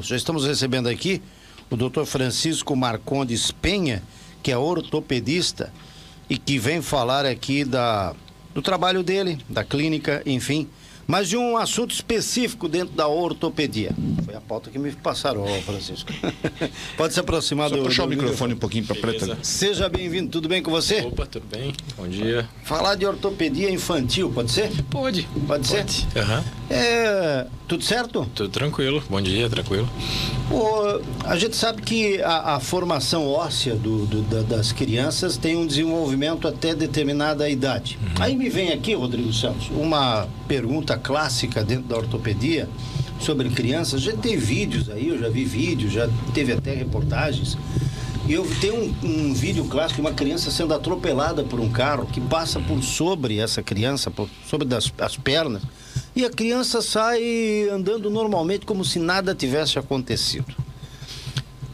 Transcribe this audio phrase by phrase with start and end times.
[0.00, 1.20] Já estamos recebendo aqui
[1.68, 2.04] o Dr.
[2.06, 4.02] Francisco Marcondes Penha,
[4.42, 5.70] que é ortopedista
[6.30, 8.14] e que vem falar aqui da,
[8.54, 10.66] do trabalho dele, da clínica, enfim,
[11.06, 13.90] mas de um assunto específico dentro da ortopedia.
[14.24, 16.12] Foi a pauta que me passaram, Francisco.
[16.96, 17.82] Pode se aproximar Só do.
[17.82, 19.38] puxar do o microfone um pouquinho para preta.
[19.42, 21.00] Seja bem-vindo, tudo bem com você?
[21.02, 21.72] Opa, tudo bem?
[21.96, 22.48] Bom dia.
[22.64, 24.70] Falar de ortopedia infantil, pode ser?
[24.90, 25.28] Pode.
[25.46, 25.84] Pode ser?
[26.16, 26.44] Aham.
[26.70, 27.46] É.
[27.68, 28.26] Tudo certo?
[28.34, 29.02] Tudo tranquilo.
[29.08, 29.88] Bom dia, tranquilo.
[30.50, 35.56] O- a gente sabe que a, a formação óssea do- do- da- das crianças tem
[35.56, 37.98] um desenvolvimento até determinada idade.
[38.20, 42.68] Aí me vem aqui, Rodrigo Santos, uma pergunta clássica dentro da ortopedia
[43.20, 44.00] sobre crianças.
[44.00, 47.56] Já tem vídeos aí, eu já vi vídeos, já teve até reportagens.
[48.28, 52.06] E eu tenho um, um vídeo clássico de uma criança sendo atropelada por um carro
[52.06, 55.62] que passa por sobre essa criança, por sobre das, as pernas,
[56.14, 60.54] e a criança sai andando normalmente como se nada tivesse acontecido.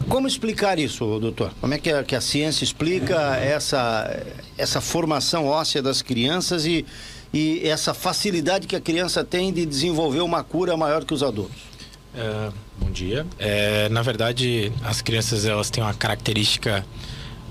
[0.08, 1.52] Como explicar isso, doutor?
[1.60, 4.24] Como é que a, que a ciência explica essa,
[4.56, 6.86] essa formação óssea das crianças e,
[7.32, 11.56] e essa facilidade que a criança tem de desenvolver uma cura maior que os adultos?
[12.14, 13.26] É, bom dia.
[13.38, 16.84] É, na verdade, as crianças elas têm uma característica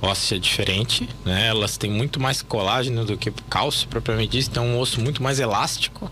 [0.01, 1.47] óssea diferente, né?
[1.47, 5.39] Elas têm muito mais colágeno do que cálcio propriamente dito, então um osso muito mais
[5.39, 6.11] elástico.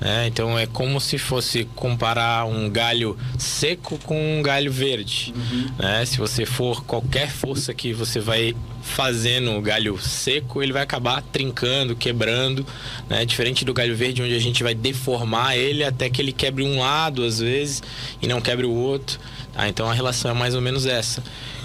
[0.00, 0.26] né?
[0.26, 5.34] Então é como se fosse comparar um galho seco com um galho verde.
[5.78, 6.04] né?
[6.04, 8.54] Se você for qualquer força que você vai
[8.86, 12.64] fazendo o galho seco, ele vai acabar trincando, quebrando,
[13.08, 13.24] né?
[13.24, 16.78] Diferente do galho verde, onde a gente vai deformar ele até que ele quebre um
[16.78, 17.82] lado às vezes
[18.22, 19.18] e não quebre o outro.
[19.52, 19.68] tá?
[19.68, 21.22] Então a relação é mais ou menos essa.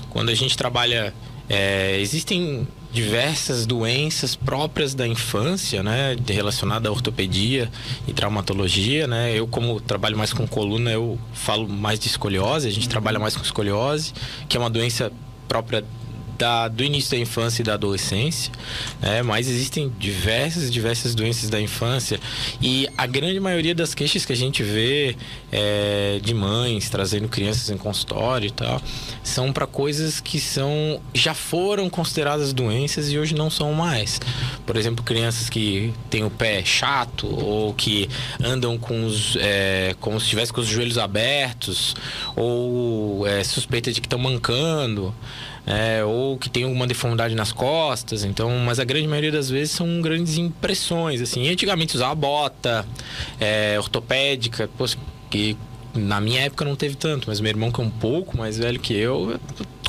[0.09, 1.13] Quando a gente trabalha,
[1.47, 7.71] é, existem diversas doenças próprias da infância, né, relacionada à ortopedia
[8.05, 9.31] e traumatologia, né?
[9.33, 13.37] Eu como trabalho mais com coluna, eu falo mais de escoliose, a gente trabalha mais
[13.37, 14.11] com escoliose,
[14.49, 15.11] que é uma doença
[15.47, 15.85] própria
[16.41, 18.51] da- do início da infância e da adolescência,
[18.99, 19.21] né?
[19.21, 22.19] mas existem diversas, diversas doenças da infância
[22.59, 25.15] e a grande maioria das queixas que a gente vê
[25.51, 28.81] é, de mães trazendo crianças em consultório e tal,
[29.23, 34.19] são para coisas que são já foram consideradas doenças e hoje não são mais.
[34.65, 38.09] Por exemplo, crianças que têm o pé chato ou que
[38.43, 41.95] andam com os, é, como se estivesse com os joelhos abertos
[42.35, 45.13] ou é, suspeita de que estão mancando
[45.65, 49.71] é, ou que tem alguma deformidade nas costas, então, mas a grande maioria das vezes
[49.73, 51.47] são grandes impressões, assim.
[51.49, 52.85] Antigamente usava bota,
[53.39, 54.69] é, ortopédica,
[55.29, 55.55] que
[55.93, 58.79] na minha época não teve tanto, mas meu irmão que é um pouco mais velho
[58.79, 59.39] que eu,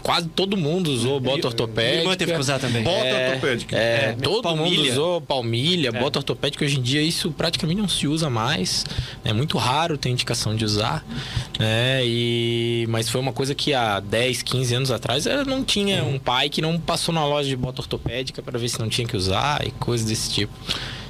[0.03, 1.91] quase todo mundo usou bota ortopédica.
[1.93, 2.83] Minha irmã teve que usar também.
[2.83, 3.77] Bota É, ortopédica.
[3.77, 4.93] É, É, todo mundo palmilha.
[4.93, 5.93] usou palmilha, É.
[6.01, 6.65] bota ortopédica.
[6.65, 8.85] Hoje em dia isso praticamente não se usa mais.
[9.25, 11.05] É muito raro ter indicação de usar.
[11.59, 12.01] Né?
[12.05, 12.87] E...
[12.89, 16.49] Mas foi uma coisa que há 10, 15 anos atrás eu não tinha um pai
[16.49, 19.67] que não passou na loja de bota ortopédica para ver se não tinha que usar
[19.67, 20.53] e coisas desse tipo.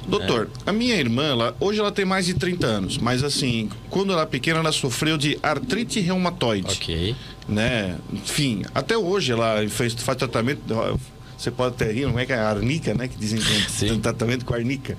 [0.05, 4.11] Doutor, a minha irmã, ela, hoje ela tem mais de 30 anos, mas assim, quando
[4.11, 6.73] ela era pequena, ela sofreu de artrite reumatoide.
[6.73, 7.15] Ok.
[7.47, 7.97] Né?
[8.11, 10.61] Enfim, até hoje ela fez, faz tratamento.
[11.37, 13.07] Você pode até rir, não é que é a arnica, né?
[13.07, 14.97] Que dizem que tem tratamento com arnica.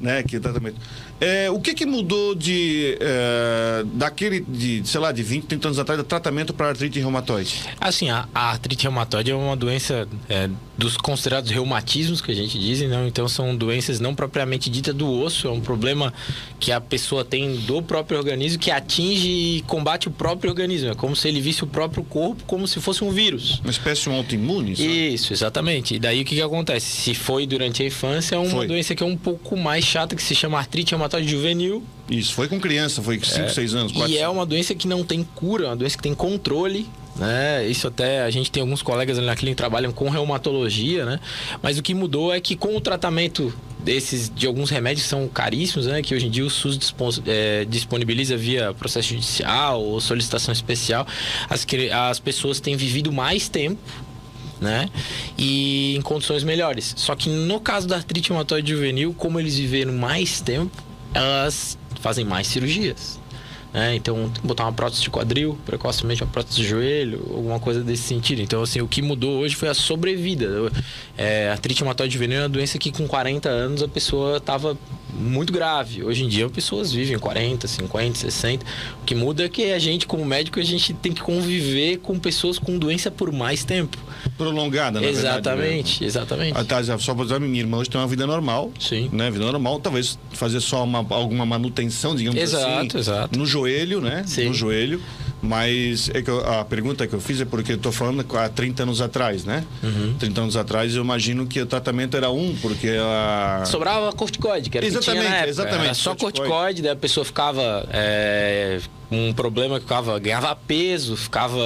[0.00, 0.22] Né?
[0.22, 0.76] Que é tratamento.
[1.20, 5.78] É, o que que mudou de é, daquele de, sei lá, de 20, 30 anos
[5.78, 7.60] atrás, do tratamento para artrite reumatoide?
[7.80, 12.56] Assim, a, a artrite reumatoide é uma doença é, dos considerados reumatismos que a gente
[12.58, 13.06] diz, não?
[13.06, 16.14] então são doenças não propriamente ditas do osso, é um problema
[16.60, 20.90] que a pessoa tem do próprio organismo que atinge e combate o próprio organismo.
[20.90, 23.58] É como se ele visse o próprio corpo como se fosse um vírus.
[23.60, 24.76] Uma espécie de um autoimune?
[24.76, 25.14] sabe?
[25.14, 25.94] Isso, exatamente.
[25.94, 26.86] E daí o que, que acontece?
[26.86, 28.66] Se foi durante a infância, é uma Foi.
[28.66, 31.82] doença que é um pouco mais chata, que se chama artrite reumatoide juvenil.
[32.10, 35.04] Isso, foi com criança, foi 5, 6 anos, 4 E é uma doença que não
[35.04, 36.88] tem cura, é uma doença que tem controle.
[37.16, 37.66] Né?
[37.66, 41.18] Isso até a gente tem alguns colegas ali na clínica que trabalham com reumatologia, né?
[41.60, 45.26] Mas o que mudou é que com o tratamento desses de alguns remédios que são
[45.26, 46.00] caríssimos, né?
[46.00, 46.94] Que hoje em dia o SUS
[47.26, 51.08] eh, disponibiliza via processo judicial ou solicitação especial,
[51.50, 53.80] as, as pessoas têm vivido mais tempo
[54.60, 54.88] né?
[55.36, 56.94] E em condições melhores.
[56.96, 60.82] Só que no caso da artrite reumatoide juvenil, como eles viveram mais tempo,
[61.14, 63.18] elas fazem mais cirurgias.
[63.72, 63.94] Né?
[63.94, 68.40] Então, botar uma prótese de quadril, precocemente uma prótese de joelho, alguma coisa desse sentido.
[68.40, 70.48] Então, assim, o que mudou hoje foi a sobrevida.
[71.16, 74.76] É, a artrite reumatoide juvenil é uma doença que com 40 anos a pessoa estava
[75.12, 76.04] muito grave.
[76.04, 78.64] Hoje em dia, pessoas vivem 40, 50, 60.
[79.02, 82.18] O que muda é que a gente, como médico, a gente tem que conviver com
[82.18, 83.98] pessoas com doença por mais tempo.
[84.36, 86.04] prolongada, na exatamente, verdade.
[86.04, 86.54] exatamente.
[86.54, 86.60] né?
[86.60, 88.70] Ah, tá, só pra dizer, minha irmã hoje tem uma vida normal.
[88.78, 89.08] Sim.
[89.12, 89.30] Né?
[89.30, 92.98] Vida normal, talvez fazer só uma, alguma manutenção, digamos Exato, assim.
[92.98, 93.38] exato.
[93.38, 94.24] No joelho, né?
[94.26, 94.46] Sim.
[94.46, 95.00] No joelho.
[95.40, 98.48] Mas é que eu, a pergunta que eu fiz é porque eu estou falando há
[98.48, 99.64] 30 anos atrás, né?
[99.82, 100.16] Uhum.
[100.18, 103.62] 30 anos atrás eu imagino que o tratamento era um, porque a...
[103.64, 105.50] Sobrava corticoide, que era exatamente, que tinha na época.
[105.50, 110.54] Exatamente, era só corticoide, corticoide daí a pessoa ficava é, um problema que ficava, ganhava
[110.54, 111.58] peso, ficava.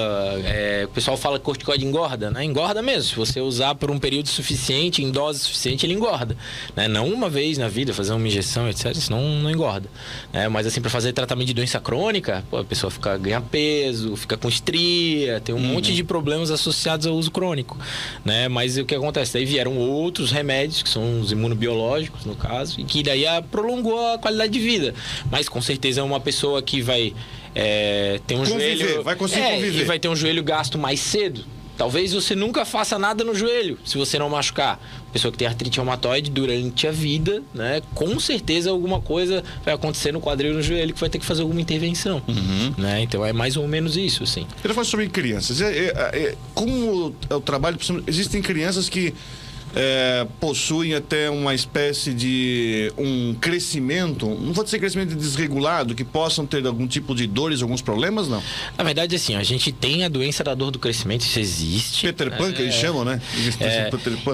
[0.45, 2.45] É, o pessoal fala que corticoide engorda, né?
[2.45, 3.03] Engorda mesmo.
[3.03, 6.37] Se você usar por um período suficiente, em dose suficiente, ele engorda.
[6.77, 6.87] Né?
[6.87, 8.95] Não uma vez na vida, fazer uma injeção, etc.
[8.95, 9.89] Senão não engorda.
[10.33, 10.49] Né?
[10.49, 14.37] Mas assim, para fazer tratamento de doença crônica, pô, a pessoa fica, ganha peso, fica
[14.37, 15.75] com estria, tem um uhum.
[15.75, 17.77] monte de problemas associados ao uso crônico.
[18.25, 18.47] Né?
[18.49, 19.33] Mas o que acontece?
[19.33, 24.15] Daí vieram outros remédios, que são os imunobiológicos, no caso, e que daí a, prolongou
[24.15, 24.95] a qualidade de vida.
[25.31, 27.13] Mas com certeza é uma pessoa que vai
[27.55, 29.03] é, tem um conviver, joelho.
[29.03, 29.81] Vai conseguir é, conviver.
[29.81, 31.45] E vai ter um joelho gasto mais cedo.
[31.77, 34.79] Talvez você nunca faça nada no joelho, se você não machucar.
[35.13, 37.83] Pessoa que tem artrite reumatoide durante a vida, né?
[37.95, 41.43] Com certeza alguma coisa vai acontecer no quadril no joelho que vai ter que fazer
[41.43, 42.23] alguma intervenção.
[42.29, 42.75] Uhum.
[42.77, 43.03] Né?
[43.03, 44.47] Então é mais ou menos isso, assim.
[44.61, 45.61] Quero falar sobre crianças.
[45.61, 49.15] É, é, é, como é o trabalho, existem crianças que
[49.75, 56.47] é, possuem até uma espécie de um crescimento, não vou dizer crescimento desregulado, que possam
[56.47, 58.43] ter algum tipo de dores, alguns problemas, não?
[58.77, 62.07] Na verdade, assim, a gente tem a doença da dor do crescimento, isso existe.
[62.07, 63.21] Peter Pan, é, que eles chamam, né?
[63.61, 63.91] É,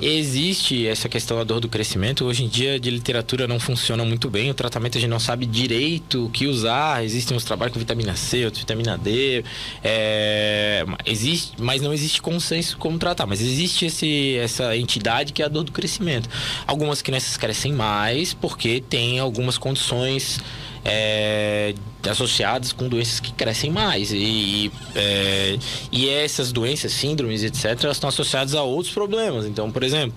[0.07, 2.25] existe essa questão da dor do crescimento.
[2.25, 5.47] Hoje em dia, de literatura não funciona muito bem, o tratamento a gente não sabe
[5.47, 7.05] direito o que usar.
[7.05, 9.45] Existem uns trabalhos com vitamina C, outros vitamina D.
[9.83, 13.27] É, existe, mas não existe consenso como tratar.
[13.27, 16.29] Mas existe esse, essa entidade que é a dor do crescimento.
[16.67, 20.41] Algumas crianças crescem mais porque tem algumas condições
[20.85, 21.75] é,
[22.09, 24.13] associadas com doenças que crescem mais.
[24.13, 25.59] E, é,
[25.93, 29.47] e essas doenças, síndromes, etc., elas estão associadas a outros problemas.
[29.47, 30.17] Então, por exemplo,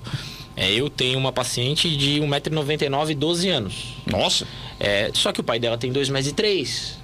[0.55, 3.95] é, eu tenho uma paciente de 1,99m e 12 anos.
[4.05, 4.47] Nossa!
[4.79, 7.00] É, só que o pai dela tem 2,3m.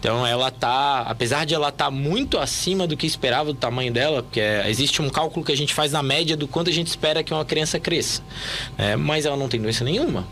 [0.00, 3.92] Então ela tá, apesar de ela estar tá muito acima do que esperava do tamanho
[3.92, 6.72] dela, porque é, existe um cálculo que a gente faz na média do quanto a
[6.72, 8.22] gente espera que uma criança cresça,
[8.78, 10.26] é, mas ela não tem doença nenhuma.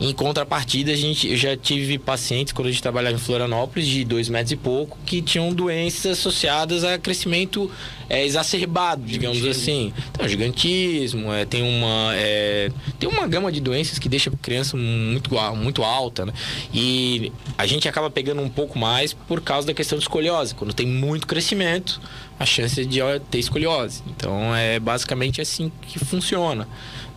[0.00, 4.04] Em contrapartida, a gente, eu já tive pacientes, quando a gente trabalhava em Florianópolis, de
[4.04, 7.70] dois metros e pouco, que tinham doenças associadas a crescimento
[8.08, 9.62] é, exacerbado, digamos gigantismo.
[9.62, 9.92] assim.
[10.10, 14.76] Então, gigantismo, é, tem, uma, é, tem uma gama de doenças que deixa a criança
[14.76, 16.32] muito, muito alta, né?
[16.72, 20.54] E a gente acaba pegando um pouco mais por causa da questão de escoliose.
[20.54, 22.00] Quando tem muito crescimento,
[22.38, 23.00] a chance de
[23.30, 24.02] ter escoliose.
[24.08, 26.68] Então, é basicamente assim que funciona,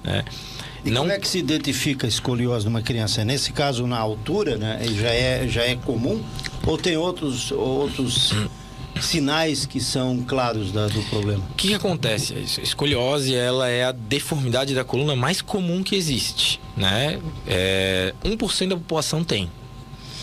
[0.03, 0.23] né?
[0.85, 1.01] E não...
[1.01, 3.23] como é que se identifica a escoliose numa criança?
[3.25, 4.79] Nesse caso, na altura, né?
[4.83, 6.23] Já é, já é comum?
[6.65, 8.33] Ou tem outros, outros
[9.01, 11.43] sinais que são claros da, do problema?
[11.51, 12.33] O que, que, acontece?
[12.33, 16.59] A escoliose ela é a deformidade da coluna mais comum que existe.
[16.75, 17.19] Né?
[17.45, 19.49] É, 1% da população tem.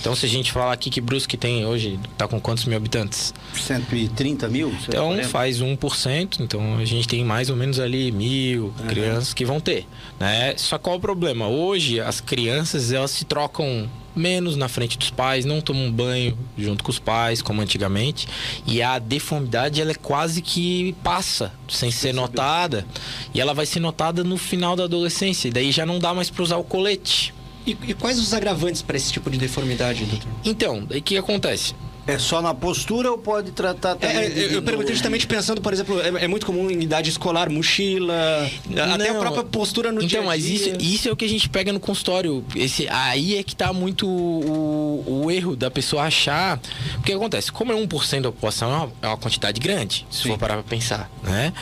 [0.04, 3.32] Então, se a gente falar aqui que Brusque tem hoje, está com quantos mil habitantes?
[3.54, 4.70] 130 mil?
[4.86, 6.40] Então, faz 1%.
[6.40, 8.86] Então, a gente tem mais ou menos ali mil uhum.
[8.86, 9.86] crianças que vão ter.
[10.20, 10.58] Né?
[10.58, 11.48] Só qual é o problema?
[11.48, 16.84] Hoje, as crianças, elas se trocam menos na frente dos pais, não tomam banho junto
[16.84, 18.28] com os pais, como antigamente.
[18.66, 22.86] E a deformidade, ela é quase que passa, sem ser notada.
[23.32, 25.48] E ela vai ser notada no final da adolescência.
[25.48, 27.32] E daí já não dá mais para usar o colete.
[27.66, 30.28] E, e quais os agravantes para esse tipo de deformidade, doutor?
[30.44, 31.74] Então, o que acontece?
[32.06, 34.16] É só na postura ou pode tratar é, também?
[34.16, 38.50] É, eu perguntei justamente pensando, por exemplo, é, é, muito comum em idade escolar, mochila,
[38.68, 41.24] Não, até a própria postura no então, dia Então, mas isso, isso é o que
[41.24, 42.44] a gente pega no consultório.
[42.54, 46.60] Esse, aí é que está muito o, o, erro da pessoa achar.
[46.98, 47.50] O que acontece?
[47.50, 50.28] Como é 1% da população, é uma, é uma quantidade grande, se Sim.
[50.28, 51.54] for parar para pensar, né?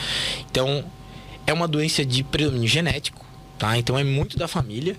[0.51, 0.83] Então,
[1.47, 3.25] é uma doença de predomínio genético,
[3.57, 3.77] tá?
[3.77, 4.97] Então, é muito da família.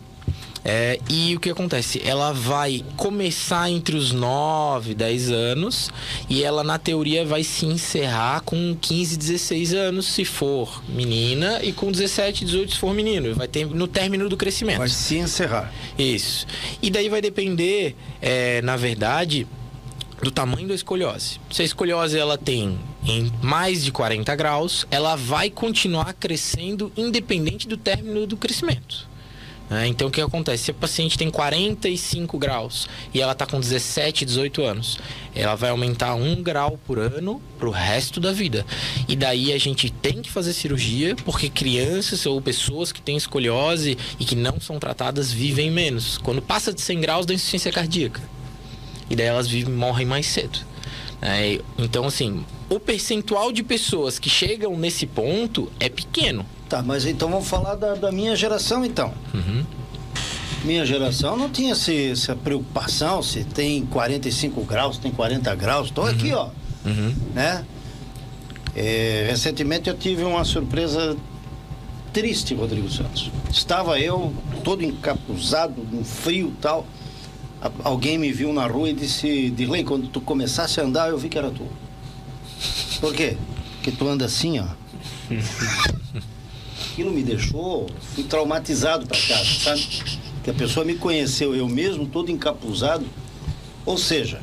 [0.65, 2.01] É, e o que acontece?
[2.03, 5.91] Ela vai começar entre os 9, 10 anos
[6.29, 11.73] e ela, na teoria, vai se encerrar com 15, 16 anos, se for menina, e
[11.73, 13.35] com 17, 18 se for menino.
[13.35, 14.79] Vai ter no término do crescimento.
[14.79, 15.71] Vai se encerrar.
[15.99, 16.47] Isso.
[16.81, 19.47] E daí vai depender, é, na verdade,
[20.23, 21.39] do tamanho da escoliose.
[21.51, 27.69] Se a escoliose ela tem em mais de 40 graus, ela vai continuar crescendo independente
[27.69, 29.14] do término do crescimento.
[29.69, 29.87] Né?
[29.89, 30.65] Então o que acontece?
[30.65, 34.99] Se a paciente tem 45 graus e ela está com 17, 18 anos,
[35.35, 38.65] ela vai aumentar um grau por ano para o resto da vida.
[39.09, 43.97] E daí a gente tem que fazer cirurgia porque crianças ou pessoas que têm escoliose
[44.19, 46.19] e que não são tratadas vivem menos.
[46.19, 48.21] Quando passa de 100 graus, dá insuficiência cardíaca.
[49.09, 50.59] E daí elas vivem, morrem mais cedo.
[51.21, 56.45] É, então, assim, o percentual de pessoas que chegam nesse ponto é pequeno.
[56.69, 59.13] Tá, mas então vamos falar da, da minha geração então.
[59.33, 59.65] Uhum.
[60.65, 65.89] Minha geração não tinha esse, essa preocupação se tem 45 graus, tem 40 graus.
[65.89, 66.11] Estou uhum.
[66.11, 66.49] aqui, ó.
[66.85, 67.15] Uhum.
[67.35, 67.65] né?
[68.75, 71.17] É, recentemente eu tive uma surpresa
[72.13, 73.31] triste, Rodrigo Santos.
[73.51, 76.87] Estava eu todo encapuzado, no frio e tal.
[77.83, 81.29] Alguém me viu na rua e disse, Dirley, quando tu começasse a andar, eu vi
[81.29, 81.67] que era tu.
[83.01, 83.37] Por quê?
[83.77, 84.67] Porque tu anda assim, ó.
[86.93, 89.87] Aquilo me deixou, fui traumatizado para casa, sabe?
[90.43, 93.05] Que a pessoa me conheceu, eu mesmo, todo encapuzado.
[93.85, 94.41] Ou seja,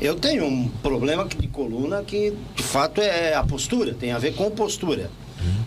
[0.00, 4.34] eu tenho um problema de coluna que, de fato, é a postura, tem a ver
[4.34, 5.10] com postura.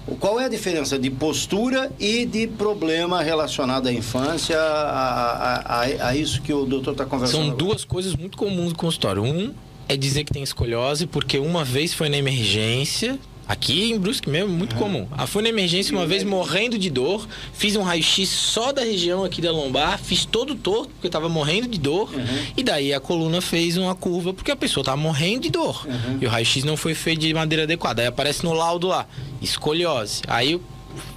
[0.08, 5.82] O Qual é a diferença de postura e de problema relacionado à infância, a, a,
[5.82, 7.38] a, a isso que o doutor está conversando?
[7.38, 7.58] São agora?
[7.58, 9.22] duas coisas muito comuns no consultório.
[9.22, 9.54] Um
[9.88, 13.20] é dizer que tem escoliose porque uma vez foi na emergência.
[13.48, 15.08] Aqui em Brusque mesmo, muito comum.
[15.10, 19.24] Ah, fui na emergência uma vez morrendo de dor, fiz um raio-x só da região
[19.24, 22.12] aqui da lombar, fiz todo torto porque eu tava morrendo de dor,
[22.58, 25.88] e daí a coluna fez uma curva porque a pessoa tava morrendo de dor.
[26.20, 28.02] E o raio-x não foi feito de maneira adequada.
[28.02, 29.08] Aí aparece no laudo lá,
[29.42, 30.24] escoliose.
[30.28, 30.60] Aí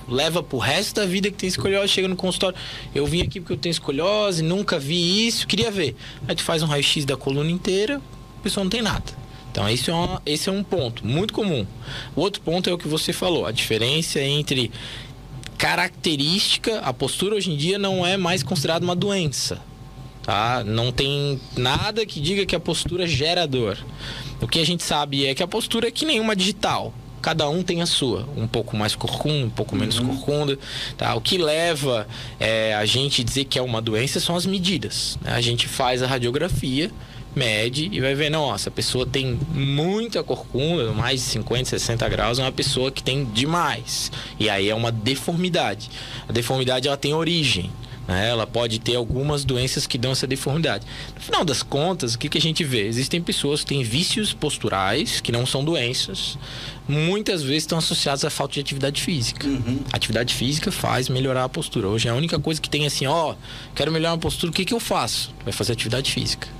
[0.06, 2.56] leva pro resto da vida que tem escoliose, chega no consultório.
[2.94, 5.96] Eu vim aqui porque eu tenho escoliose, nunca vi isso, queria ver.
[6.28, 8.00] Aí tu faz um raio-x da coluna inteira,
[8.40, 9.04] a pessoa não tem nada.
[9.52, 11.66] Então esse é, uma- esse é um ponto muito comum.
[12.16, 14.70] O outro ponto é o que você falou, a diferença entre
[15.58, 19.60] característica, a postura hoje em dia não é mais considerada uma doença.
[20.22, 20.62] Tá?
[20.64, 23.76] Não tem nada que diga que a postura gera dor.
[24.40, 26.94] O que a gente sabe é que a postura é que nenhuma digital.
[27.20, 30.58] Cada um tem a sua, um pouco mais corcunda, um pouco menos corcunda.
[30.96, 31.14] Tá?
[31.14, 32.06] O que leva
[32.38, 35.18] é, a gente dizer que é uma doença são as medidas.
[35.20, 35.32] né?
[35.32, 36.90] A gente faz a radiografia,
[37.34, 42.38] mede e vai ver, nossa, a pessoa tem muita corcunda, mais de 50, 60 graus,
[42.38, 44.10] é uma pessoa que tem demais.
[44.38, 45.90] E aí é uma deformidade.
[46.28, 47.70] A deformidade ela tem origem.
[48.08, 48.28] né?
[48.28, 50.84] Ela pode ter algumas doenças que dão essa deformidade.
[51.14, 52.86] No final das contas, o que, que a gente vê?
[52.86, 56.36] Existem pessoas que têm vícios posturais, que não são doenças,
[56.88, 59.46] muitas vezes estão associados à falta de atividade física.
[59.92, 61.86] Atividade física faz melhorar a postura.
[61.86, 63.34] Hoje é a única coisa que tem assim, ó,
[63.74, 65.32] quero melhorar a postura, o que, que eu faço?
[65.44, 66.59] Vai fazer atividade física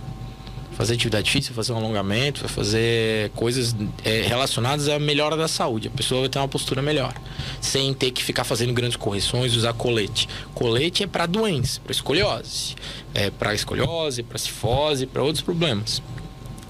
[0.81, 5.89] fazer atividade física, fazer um alongamento, fazer coisas é, relacionadas à melhora da saúde.
[5.89, 7.13] A pessoa vai ter uma postura melhor,
[7.61, 10.27] sem ter que ficar fazendo grandes correções, usar colete.
[10.55, 12.77] Colete é para doença, para escoliose,
[13.13, 16.01] é para escoliose, para cifose, para outros problemas.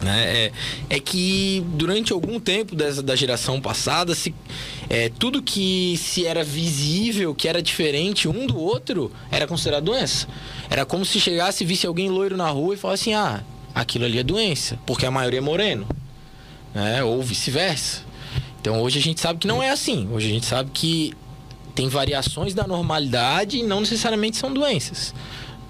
[0.00, 0.46] Né?
[0.46, 4.34] É, é que durante algum tempo dessa, da geração passada, se,
[4.88, 10.26] é, tudo que se era visível, que era diferente um do outro, era considerado doença.
[10.68, 13.44] Era como se chegasse e visse alguém loiro na rua e falasse assim: ah,
[13.80, 15.86] aquilo ali é doença, porque a maioria é moreno.
[16.74, 17.02] Né?
[17.02, 18.02] Ou vice-versa.
[18.60, 20.08] Então hoje a gente sabe que não é assim.
[20.12, 21.14] Hoje a gente sabe que
[21.74, 25.14] tem variações da normalidade e não necessariamente são doenças.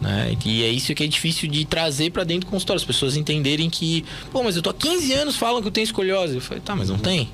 [0.01, 0.37] Né?
[0.45, 2.81] E é isso que é difícil de trazer para dentro do consultório.
[2.81, 5.85] As pessoas entenderem que, pô, mas eu tô há 15 anos falam que eu tenho
[5.85, 6.35] escoliose.
[6.35, 7.29] Eu falei, tá, mas não tem.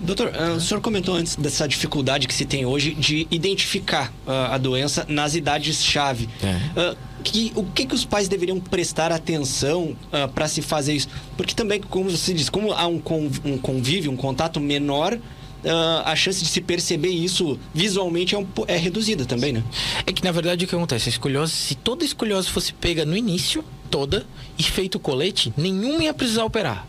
[0.00, 4.54] Doutor, ah, o senhor comentou antes dessa dificuldade que se tem hoje de identificar ah,
[4.54, 6.28] a doença nas idades-chave.
[6.42, 6.60] É.
[6.76, 9.96] Ah, que, o que, que os pais deveriam prestar atenção
[10.34, 11.08] para se fazer isso?
[11.36, 13.02] Porque também, como você diz, como há um,
[13.44, 15.18] um convívio, um contato menor,
[15.66, 19.64] ah, a chance de se perceber isso visualmente é, um é reduzida também, né?
[20.06, 21.08] É que na verdade o que acontece?
[21.08, 24.26] A escoliose, se toda escoliose fosse pega no início, toda,
[24.58, 26.86] e feito o colete, nenhuma ia precisar operar.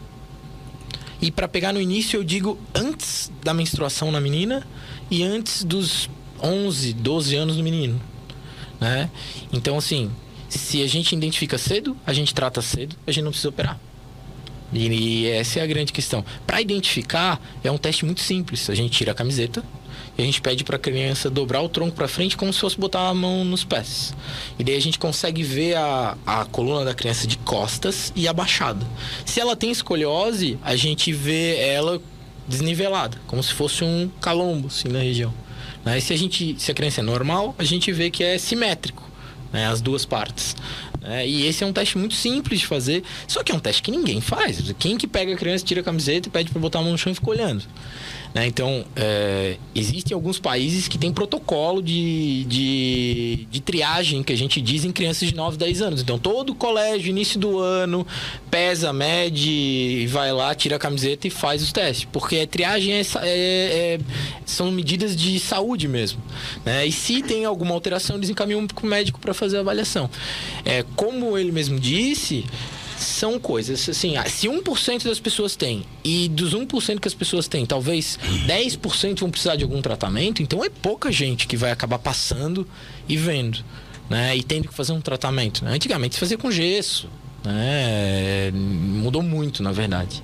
[1.21, 4.67] E para pegar no início, eu digo antes da menstruação na menina
[5.09, 6.09] e antes dos
[6.43, 8.01] 11, 12 anos do menino.
[8.79, 9.09] Né?
[9.53, 10.11] Então, assim,
[10.57, 13.79] se a gente identifica cedo, a gente trata cedo, a gente não precisa operar.
[14.73, 16.23] E, essa é a grande questão.
[16.45, 18.69] Para identificar, é um teste muito simples.
[18.69, 19.63] A gente tira a camiseta
[20.17, 22.77] e a gente pede para a criança dobrar o tronco para frente como se fosse
[22.77, 24.13] botar a mão nos pés.
[24.57, 28.85] E daí a gente consegue ver a, a coluna da criança de costas e abaixada.
[29.25, 32.01] Se ela tem escoliose, a gente vê ela
[32.47, 35.33] desnivelada, como se fosse um calombo assim, na região.
[35.83, 35.99] Né?
[35.99, 39.09] Se a gente, se a criança é normal, a gente vê que é simétrico,
[39.55, 39.67] né?
[39.67, 40.55] as duas partes.
[41.01, 41.25] né?
[41.25, 43.89] e esse é um teste muito simples de fazer, só que é um teste que
[43.89, 44.73] ninguém faz.
[44.77, 46.97] Quem que pega a criança, tira a camiseta e pede para botar a mão no
[46.97, 47.63] chão e fica olhando?
[48.35, 48.47] Né?
[48.47, 54.59] Então, é, existem alguns países que têm protocolo de, de, de triagem, que a gente
[54.59, 56.01] diz em crianças de 9, 10 anos.
[56.01, 58.05] Então, todo colégio, início do ano,
[58.51, 62.05] pesa, mede, vai lá, tira a camiseta e faz os testes.
[62.11, 63.99] Porque a triagem é, é- é-
[64.45, 66.21] são medidas de saúde mesmo.
[66.65, 66.85] Né?
[66.85, 70.09] E se tem alguma alteração, eles encaminham para o médico para fazer a avaliação.
[70.65, 72.43] É, como ele mesmo disse,
[72.97, 77.47] são coisas assim, ah, se 1% das pessoas têm e dos 1% que as pessoas
[77.47, 81.99] têm, talvez 10% vão precisar de algum tratamento, então é pouca gente que vai acabar
[81.99, 82.67] passando
[83.07, 83.63] e vendo,
[84.09, 84.35] né?
[84.35, 85.63] E tendo que fazer um tratamento.
[85.63, 85.73] né?
[85.73, 87.09] Antigamente se fazia com gesso,
[87.43, 88.51] né?
[88.53, 90.23] Mudou muito, na verdade.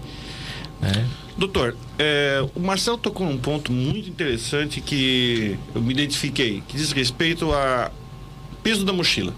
[0.80, 1.08] né?
[1.38, 6.92] Doutor, é, o Marcelo tocou num ponto muito interessante que eu me identifiquei, que diz
[6.92, 7.92] respeito a
[8.62, 9.34] peso da mochila.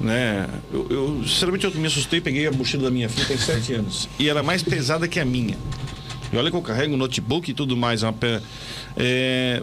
[0.00, 0.48] Né?
[0.72, 4.08] Eu, eu, sinceramente, eu me assustei, peguei a mochila da minha filha, tem sete anos,
[4.18, 5.56] e ela é mais pesada que a minha.
[6.32, 8.02] E olha que eu carrego o notebook e tudo mais.
[8.02, 8.40] Uma, pe-
[8.96, 9.62] é,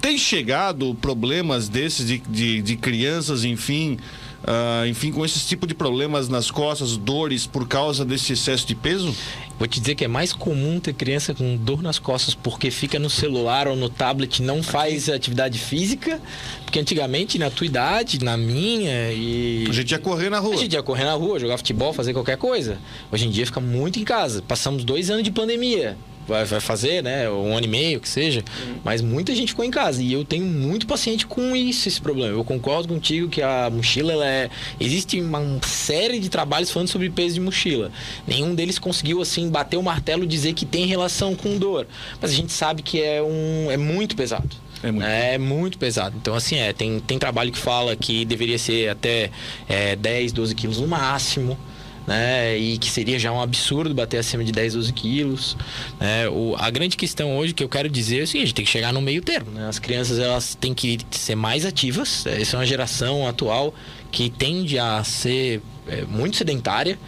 [0.00, 3.98] tem chegado problemas desses de, de, de crianças, enfim,
[4.46, 8.74] ah, enfim, com esse tipo de problemas nas costas, dores por causa desse excesso de
[8.74, 9.14] peso?
[9.58, 12.98] Vou te dizer que é mais comum ter criança com dor nas costas porque fica
[12.98, 16.20] no celular ou no tablet, não faz atividade física.
[16.64, 19.66] Porque antigamente, na tua idade, na minha e.
[19.68, 20.54] A gente ia correr na rua.
[20.54, 22.78] A gente ia correr na rua, jogar futebol, fazer qualquer coisa.
[23.12, 24.42] Hoje em dia fica muito em casa.
[24.42, 25.96] Passamos dois anos de pandemia.
[26.26, 27.28] Vai, vai fazer, né?
[27.28, 28.42] Um ano e meio, que seja.
[28.82, 30.02] Mas muita gente ficou em casa.
[30.02, 32.36] E eu tenho muito paciente com isso, esse problema.
[32.36, 34.50] Eu concordo contigo que a mochila, ela é.
[34.80, 37.90] Existe uma série de trabalhos falando sobre peso de mochila.
[38.26, 41.86] Nenhum deles conseguiu, assim, bater o martelo e dizer que tem relação com dor.
[42.20, 44.64] Mas a gente sabe que é, um, é muito pesado.
[44.82, 45.06] É muito.
[45.06, 46.16] É muito pesado.
[46.20, 49.30] Então, assim, é, tem, tem trabalho que fala que deveria ser até
[49.66, 51.58] é, 10, 12 quilos no máximo.
[52.06, 52.58] Né?
[52.58, 55.56] E que seria já um absurdo bater acima de 10, 12 quilos.
[55.98, 56.28] Né?
[56.28, 58.92] O, a grande questão hoje que eu quero dizer é o seguinte: tem que chegar
[58.92, 59.50] no meio termo.
[59.50, 59.66] Né?
[59.66, 62.26] As crianças elas têm que ser mais ativas.
[62.26, 63.74] Essa é uma geração atual
[64.12, 66.98] que tende a ser é, muito sedentária.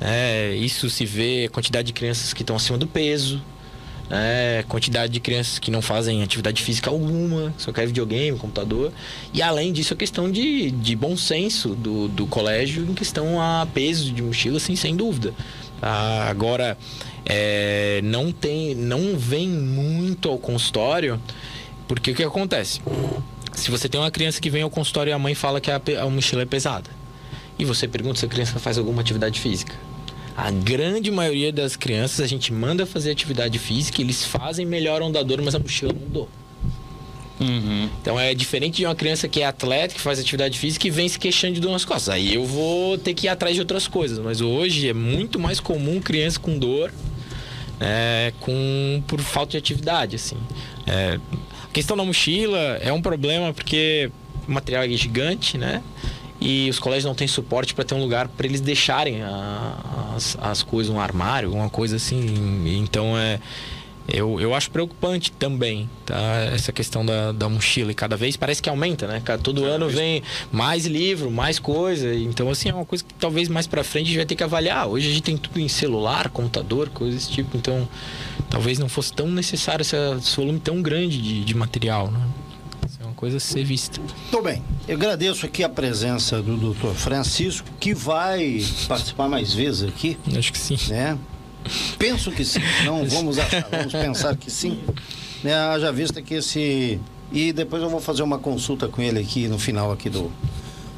[0.00, 0.54] né?
[0.54, 3.42] Isso se vê a quantidade de crianças que estão acima do peso,
[4.12, 4.62] né?
[4.68, 8.92] quantidade de crianças que não fazem atividade física alguma, só querem videogame, computador.
[9.32, 13.66] E além disso, a questão de, de bom senso do, do colégio em questão a
[13.72, 15.32] peso de mochila, assim, sem dúvida.
[15.80, 16.28] Tá?
[16.28, 16.76] Agora,
[17.24, 21.18] é, não tem, não vem muito ao consultório,
[21.88, 22.82] porque o que acontece?
[23.54, 25.80] Se você tem uma criança que vem ao consultório e a mãe fala que a,
[26.00, 26.90] a mochila é pesada,
[27.58, 29.74] e você pergunta se a criança faz alguma atividade física.
[30.36, 35.22] A grande maioria das crianças a gente manda fazer atividade física, eles fazem, melhoram da
[35.22, 36.28] dor, mas a mochila não dor.
[38.00, 41.08] Então é diferente de uma criança que é atleta, que faz atividade física e vem
[41.08, 42.10] se queixando de dor nas costas.
[42.10, 44.18] Aí eu vou ter que ir atrás de outras coisas.
[44.18, 46.92] Mas hoje é muito mais comum criança com dor
[47.80, 50.36] é, com, por falta de atividade, assim.
[50.86, 51.18] É,
[51.64, 54.10] a questão da mochila é um problema porque
[54.46, 55.82] o material é gigante, né?
[56.44, 60.36] E os colégios não têm suporte para ter um lugar para eles deixarem a- as,
[60.40, 62.64] as coisas, um armário, alguma coisa assim.
[62.82, 63.38] Então é.
[64.08, 66.16] Eu, eu acho preocupante também, tá?
[66.52, 67.92] Essa questão da, da mochila.
[67.92, 69.22] E cada vez parece que aumenta, né?
[69.40, 72.12] Todo ano vem mais livro, mais coisa.
[72.12, 74.42] Então, assim, é uma coisa que talvez mais pra frente a gente vai ter que
[74.42, 74.88] avaliar.
[74.88, 77.56] Hoje a gente tem tudo em celular, computador, coisas desse tipo.
[77.56, 77.88] Então,
[78.50, 82.20] talvez não fosse tão necessário essa- esse volume tão grande de, de material, né?
[83.22, 84.00] É coisa a ser vista.
[84.00, 84.64] Muito bem.
[84.88, 86.88] Eu agradeço aqui a presença do Dr.
[86.88, 90.76] Francisco, que vai participar mais vezes aqui, Acho que sim.
[90.88, 91.16] né?
[91.96, 92.58] Penso que sim.
[92.84, 94.80] Não vamos achar, vamos pensar que sim.
[95.44, 95.54] Né?
[95.54, 96.98] Haja vista que esse.
[97.30, 100.28] E depois eu vou fazer uma consulta com ele aqui no final aqui do.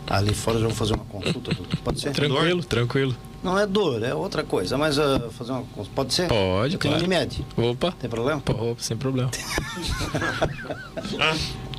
[0.06, 1.78] Ali fora eu já vou fazer uma consulta, doutor.
[1.84, 2.12] Pode ser?
[2.12, 3.14] Tranquilo, tranquilo.
[3.42, 4.78] Não é dor, é outra coisa.
[4.78, 5.90] Mas ah, fazer uma consulta.
[5.94, 6.28] Pode ser?
[6.28, 7.04] Pode, tenho claro.
[7.04, 7.44] Unimed.
[7.54, 7.92] Opa.
[7.92, 8.42] Tem problema?
[8.48, 9.30] Opa, sem problema.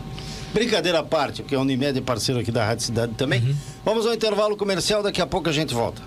[0.56, 3.54] Brincadeira à parte, porque a Unimed é parceiro aqui da Rádio Cidade também.
[3.84, 6.02] Vamos ao intervalo comercial, daqui a pouco a gente volta.